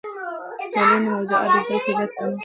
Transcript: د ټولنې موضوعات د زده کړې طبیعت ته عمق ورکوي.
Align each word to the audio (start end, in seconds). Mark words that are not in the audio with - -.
د 0.57 0.63
ټولنې 0.75 1.09
موضوعات 1.15 1.49
د 1.53 1.65
زده 1.65 1.79
کړې 1.83 1.85
طبیعت 1.85 2.09
ته 2.13 2.21
عمق 2.21 2.21
ورکوي. 2.21 2.37